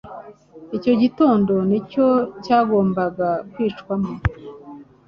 [0.77, 2.07] Icyo gitondo ni cyo
[2.47, 4.13] yagombaga kwicwamo